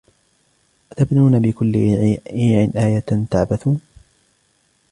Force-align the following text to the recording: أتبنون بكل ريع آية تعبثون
أتبنون 0.91 1.39
بكل 1.39 1.71
ريع 1.73 2.19
آية 2.77 2.99
تعبثون 3.31 3.81